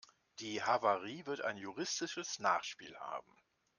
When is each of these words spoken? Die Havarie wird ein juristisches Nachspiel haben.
Die 0.39 0.63
Havarie 0.63 1.27
wird 1.27 1.41
ein 1.41 1.57
juristisches 1.57 2.39
Nachspiel 2.39 2.97
haben. 2.97 3.37